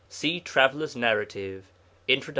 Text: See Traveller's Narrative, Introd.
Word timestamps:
See 0.09 0.39
Traveller's 0.39 0.95
Narrative, 0.95 1.63
Introd. 2.07 2.29